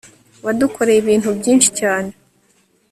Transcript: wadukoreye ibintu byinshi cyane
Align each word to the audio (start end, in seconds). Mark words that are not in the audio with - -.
wadukoreye 0.45 0.99
ibintu 1.03 1.29
byinshi 1.39 1.69
cyane 1.79 2.11